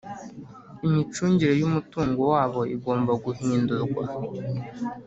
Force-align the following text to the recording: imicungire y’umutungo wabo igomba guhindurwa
imicungire 0.87 1.53
y’umutungo 1.57 2.21
wabo 2.33 2.59
igomba 2.75 3.11
guhindurwa 3.23 4.03